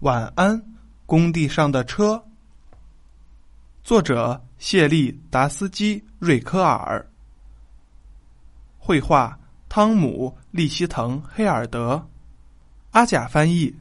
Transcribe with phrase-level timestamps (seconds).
[0.00, 0.62] 晚安，
[1.06, 2.22] 工地上的车。
[3.82, 7.04] 作者：谢利·达斯基·瑞科尔。
[8.76, 9.38] 绘画：
[9.70, 12.06] 汤姆·利希滕·黑尔德。
[12.90, 13.74] 阿甲翻译。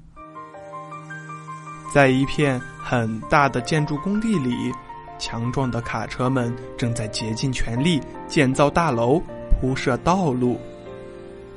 [1.93, 4.71] 在一片很大的建筑工地里，
[5.19, 9.21] 强壮的卡车们正在竭尽全力建造大楼、
[9.59, 10.57] 铺设道路，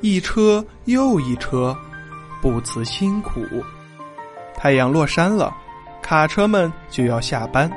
[0.01, 1.79] 一车又一车，
[2.43, 3.41] 不辞辛苦。
[4.61, 5.57] 太阳落山了，
[6.03, 7.71] 卡车们就要下班。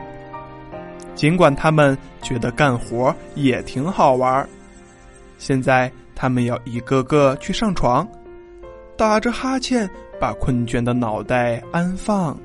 [1.14, 4.50] 尽管他们觉得干活也挺好玩
[5.38, 8.08] 现在他们要一个个去上床，
[8.98, 9.88] 打着哈欠
[10.20, 12.36] 把困倦的脑袋安放。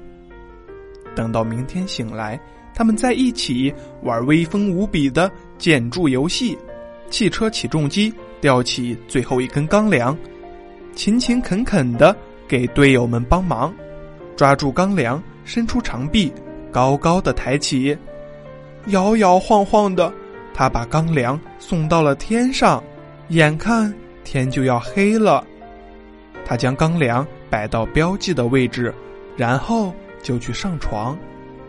[1.15, 2.39] 等到明天醒来，
[2.75, 3.73] 他们在一起
[4.03, 6.59] 玩威风无比的建筑游戏：
[7.09, 10.15] 汽车起重机吊起最后一根钢梁，
[10.95, 12.15] 勤勤恳恳的
[12.47, 13.73] 给队友们帮忙。
[14.37, 16.33] 抓住钢梁，伸出长臂，
[16.71, 17.97] 高高的抬起，
[18.88, 20.13] 摇摇晃晃的，
[20.52, 22.83] 他把钢梁送到了天上。
[23.30, 25.45] 眼看天就要黑了，
[26.45, 28.95] 他将钢梁摆到标记的位置，
[29.37, 31.19] 然后就去上床。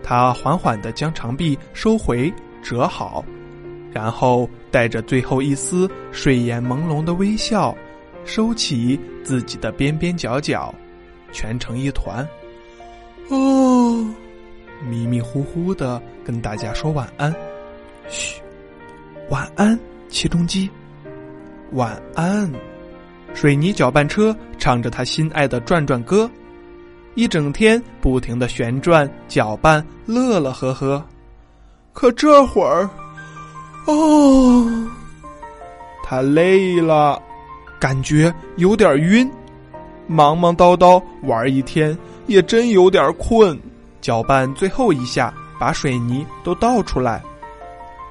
[0.04, 3.26] 他缓缓的将长臂收回，折好，
[3.92, 7.76] 然后带着最后一丝睡眼朦胧的微笑，
[8.24, 10.74] 收起自己的边边角角，
[11.32, 12.28] 蜷成一团。
[13.30, 14.06] 哦，
[14.90, 17.34] 迷迷糊糊的跟大家说晚安。
[18.08, 18.42] 嘘，
[19.30, 20.70] 晚安，起重机。
[21.74, 22.50] 晚安，
[23.34, 26.30] 水泥搅拌车唱着他心爱的转转歌，
[27.16, 31.06] 一整天不停的旋转搅拌，乐乐呵呵。
[31.92, 32.90] 可这会儿，
[33.88, 34.88] 哦，
[36.04, 37.22] 他累了，
[37.78, 39.30] 感觉有点晕，
[40.08, 41.98] 忙忙叨叨玩一天。
[42.26, 43.58] 也真有点困，
[44.02, 47.24] 搅拌最后一下，把水泥都倒出来。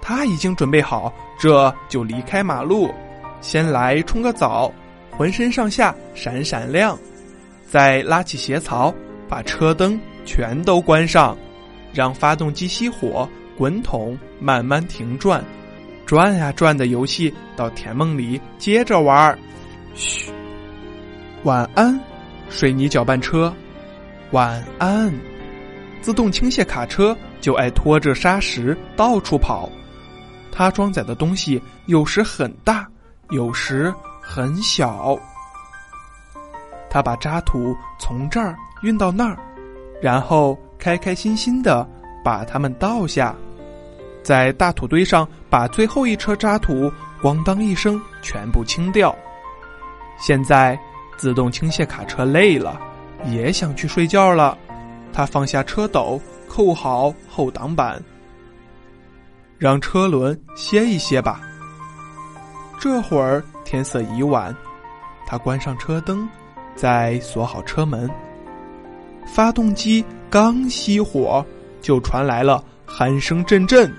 [0.00, 2.90] 他已经准备好，这就离开马路，
[3.42, 4.72] 先来冲个澡，
[5.10, 6.98] 浑身上下闪闪亮，
[7.68, 8.94] 再拉起鞋槽，
[9.28, 11.36] 把车灯全都关上，
[11.92, 13.28] 让发动机熄火，
[13.58, 15.44] 滚筒慢慢停转，
[16.06, 19.38] 转呀转的游戏到甜梦里接着玩。
[19.94, 20.30] 嘘，
[21.46, 21.96] 晚安，
[22.48, 23.54] 水泥搅拌车。
[24.32, 25.14] 晚安，
[26.02, 29.70] 自动倾泻卡车就爱拖着沙石到处跑。
[30.50, 32.84] 它装载的东西有时很大，
[33.30, 35.16] 有时很小。
[36.90, 39.38] 他把渣土从这儿运到那儿，
[40.02, 41.88] 然后开开心心的
[42.24, 43.32] 把它们倒下，
[44.20, 46.92] 在大土堆上把最后一车渣土
[47.22, 49.14] 咣当一声全部清掉。
[50.18, 50.76] 现在
[51.16, 52.80] 自动倾泻卡车累了。
[53.24, 54.56] 也想去睡觉了，
[55.12, 58.00] 他放下车斗，扣好后挡板，
[59.58, 61.40] 让车轮歇一歇吧。
[62.78, 64.54] 这会儿天色已晚，
[65.26, 66.28] 他关上车灯，
[66.76, 68.08] 再锁好车门。
[69.26, 71.44] 发动机刚熄火，
[71.80, 73.92] 就传来了鼾声阵阵。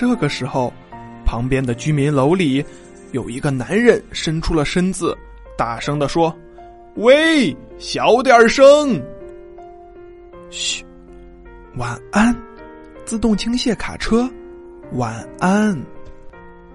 [0.00, 0.72] 这个时候。
[1.26, 2.64] 旁边的居民楼里，
[3.12, 5.16] 有一个男人伸出了身子，
[5.56, 6.34] 大声的说
[6.96, 9.00] ：“喂，小点声！
[10.50, 10.84] 嘘，
[11.76, 12.34] 晚安，
[13.04, 14.28] 自动倾泻卡车，
[14.94, 15.80] 晚安。”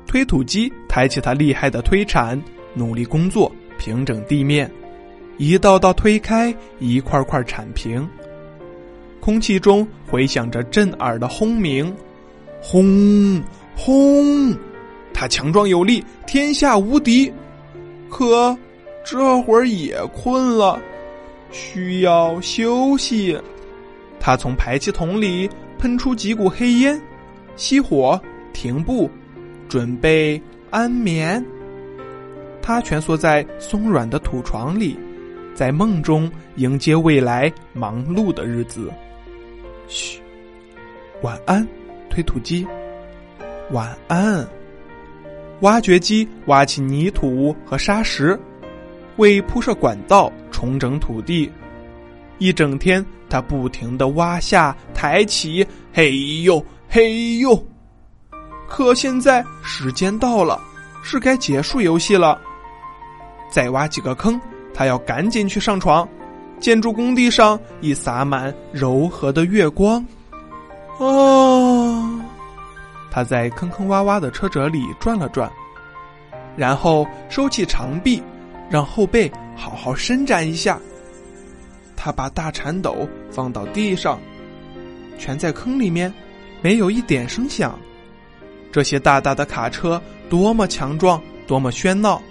[0.07, 2.41] 推土机抬起它厉害的推铲，
[2.73, 4.71] 努力工作，平整地面，
[5.37, 8.07] 一道道推开，一块块铲平。
[9.19, 11.93] 空气中回响着震耳的轰鸣，
[12.67, 13.43] 轰。
[13.75, 14.57] 轰！
[15.13, 17.31] 他强壮有力，天下无敌。
[18.09, 18.57] 可
[19.03, 20.81] 这会儿也困了，
[21.51, 23.39] 需要休息。
[24.19, 26.99] 他从排气筒里喷出几股黑烟，
[27.55, 28.19] 熄火，
[28.51, 29.09] 停步，
[29.69, 31.45] 准备安眠。
[32.61, 34.97] 他蜷缩在松软的土床里，
[35.53, 38.91] 在梦中迎接未来忙碌的日子。
[39.87, 40.19] 嘘，
[41.21, 41.67] 晚安，
[42.15, 42.65] 推土机。
[43.71, 44.47] 晚安。
[45.59, 48.39] 挖掘机挖起泥土和沙石，
[49.17, 51.51] 为铺设管道、重整土地。
[52.37, 57.61] 一整天，他不停的挖下、抬起，嘿呦嘿呦。
[58.65, 60.61] 可现在时间到了，
[61.03, 62.39] 是该结束游戏了。
[63.51, 64.39] 再挖几个坑，
[64.73, 66.07] 他要赶紧去上床。
[66.61, 70.05] 建筑工地上已洒满柔和的月光。
[70.97, 71.54] 啊。
[73.15, 75.49] 他在坑坑洼洼的车辙里转了转，
[76.57, 78.21] 然后收起长臂，
[78.69, 80.77] 让后背好好伸展一下。
[81.95, 84.19] 他把大铲斗放到地上，
[85.17, 86.13] 全在坑里面，
[86.61, 87.79] 没有一点声响。
[88.69, 92.21] 这些大大的卡车多么强壮，多么喧闹！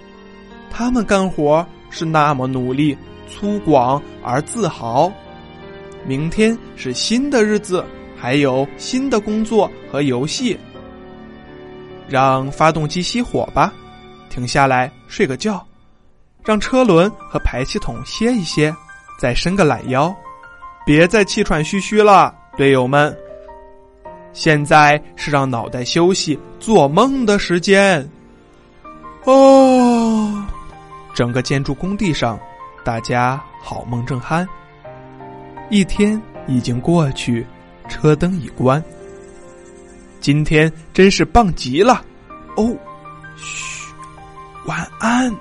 [0.69, 2.95] 他们干活是那么努力、
[3.27, 5.11] 粗犷而自豪。
[6.05, 7.83] 明天是新的日子，
[8.15, 10.55] 还有新的工作和游戏。
[12.07, 13.73] 让发动机熄火吧，
[14.29, 15.65] 停下来睡个觉，
[16.43, 18.75] 让车轮和排气筒歇一歇，
[19.19, 20.15] 再伸个懒腰，
[20.85, 23.15] 别再气喘吁吁了，队友们。
[24.33, 28.07] 现在是让脑袋休息、做梦的时间。
[29.23, 30.45] 哦，
[31.13, 32.37] 整个建筑工地上，
[32.83, 34.45] 大家好梦正酣。
[35.69, 37.47] 一天已经过去，
[37.87, 38.83] 车灯已关。
[40.25, 42.03] 今天真是棒极了，
[42.55, 42.75] 哦，
[43.37, 43.93] 嘘，
[44.65, 45.31] 晚安。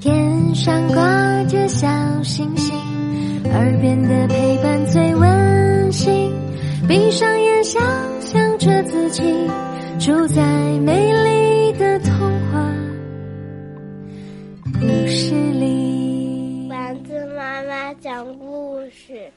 [0.00, 1.86] 天上挂着小
[2.22, 2.74] 星星，
[3.52, 6.32] 耳边的陪伴最温馨。
[6.88, 7.28] 闭上，
[7.68, 7.82] 想
[8.22, 9.22] 象着自己
[10.00, 10.42] 住在
[10.78, 12.12] 美丽的童
[12.46, 12.74] 话
[14.72, 16.66] 故事里。
[16.70, 19.30] 丸子妈妈讲故事。